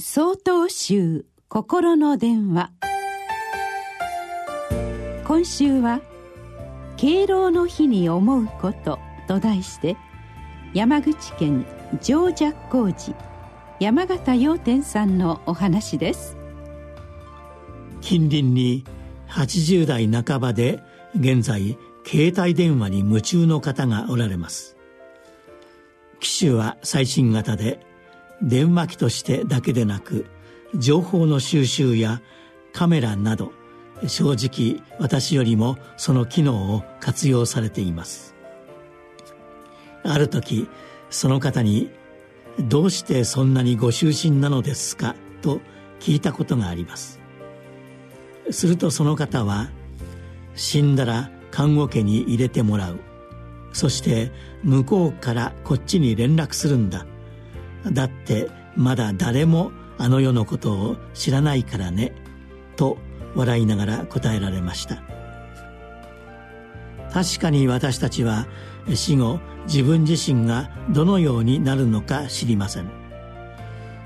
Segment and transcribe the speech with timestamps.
[0.00, 2.70] 総統集心の電話。
[5.26, 6.00] 今週は
[6.96, 9.96] 「敬老の日に思うこと」と題して
[10.72, 11.66] 山口県
[12.00, 13.18] 常寂光寺
[13.80, 16.36] 山形陽天さんのお話です。
[18.00, 18.84] 近隣に
[19.28, 20.78] 80代半ばで
[21.18, 21.76] 現在
[22.06, 24.76] 携帯電話に夢中の方がおられます。
[26.20, 27.87] 機種は最新型で
[28.42, 30.26] 電話機としてだけでなく
[30.74, 32.20] 情報の収集や
[32.72, 33.52] カメラなど
[34.06, 38.34] 正直私よりもその機能を活用されています。
[40.04, 40.68] ある時
[41.10, 41.90] その方に
[42.68, 45.60] 「どうしてそんなにご就寝なのですか?」と
[46.00, 47.20] 聞いたことがあります。
[48.50, 49.70] するとその方は
[50.54, 53.00] 「死んだら看護家に入れてもらう」
[53.72, 54.32] そして
[54.62, 57.06] 向こうからこっちに連絡するんだ。
[57.86, 62.12] だってまだ誰もあの世のことを知らないからね
[62.76, 62.98] と
[63.34, 65.02] 笑いながら答えられました。
[67.12, 68.46] 確かに私たちは
[68.94, 72.90] 死後自分自身がどのようになるのか知りません。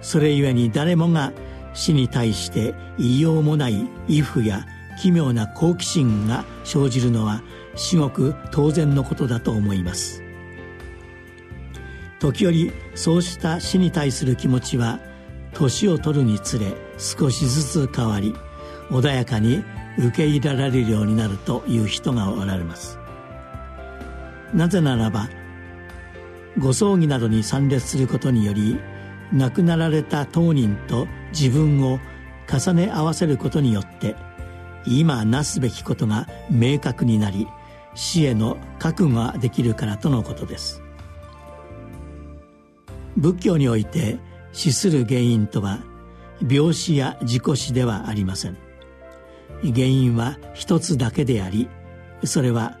[0.00, 1.32] それゆえに誰もが
[1.74, 4.66] 死に対して言いようもない畏怖や
[5.00, 7.42] 奇妙な好奇心が生じるのは
[7.76, 10.27] 至極当然のことだと思います。
[12.20, 15.00] 時折そうした死に対する気持ちは
[15.54, 18.34] 年を取るにつれ少しずつ変わり
[18.90, 19.62] 穏やかに
[19.98, 22.98] 受け入れられるようになるという人がおられます。
[24.54, 25.28] なぜならば
[26.58, 28.80] ご葬儀などに参列することにより
[29.32, 32.00] 亡くなられた当人と自分を
[32.50, 34.16] 重ね合わせることによって
[34.86, 37.46] 今なすべきことが明確になり
[37.94, 40.82] 死への覚悟ができるからとのことです。
[43.18, 44.18] 仏教において
[44.52, 45.80] 死する原因とは
[46.48, 48.56] 病死や事故死ではありません。
[49.62, 51.68] 原因は一つだけであり
[52.22, 52.78] それは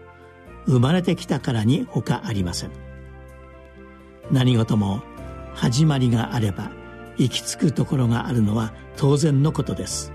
[0.66, 2.70] 生まれてきたからに他ありません。
[4.30, 5.02] 何事も
[5.54, 6.70] 始まりがあれば
[7.16, 10.12] 行き着くところがあるのは当然のことです。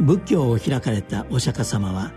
[0.00, 2.12] 仏教を開かれたお釈迦様は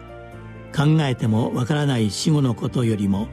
[0.75, 3.28] 考えてもわからない死後のことよりも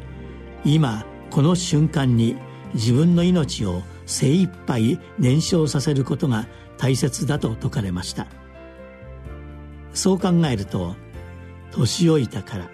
[0.64, 2.36] 今この瞬間に
[2.74, 6.46] 自分の命を精一杯燃焼させることが
[6.78, 8.26] 大切だと説かれました。
[9.92, 10.94] そう考えると
[11.72, 12.70] 年老いたから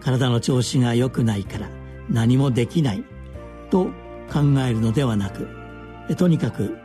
[0.00, 1.68] 体の調子が良くないから
[2.08, 3.04] 何もできない
[3.70, 3.86] と
[4.32, 5.46] 考えるのではなく
[6.16, 6.76] とにかく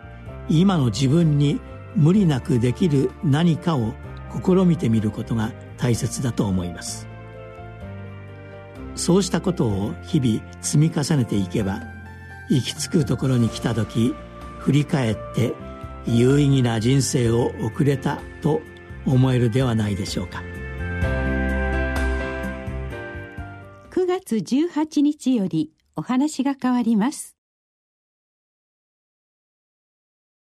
[0.50, 1.60] 今の自分に
[1.96, 3.94] 無理なくできる何かを
[4.44, 7.08] 試みてみることが大切だと思います。
[8.96, 11.82] そうしたことを日々積み重ねていけば
[12.50, 14.14] 行き着くところに来た時
[14.60, 15.54] 振り返って
[16.06, 18.62] 有意義な人生を送れたと
[19.06, 20.44] 思えるではないでしょうか。
[23.92, 27.35] 9月18日よりお話が変わります。